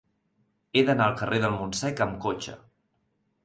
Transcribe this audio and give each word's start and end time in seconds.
He 0.79 0.83
d'anar 0.87 1.05
al 1.11 1.19
carrer 1.21 1.41
del 1.45 1.55
Montsec 1.59 2.05
amb 2.09 2.19
cotxe. 2.27 2.59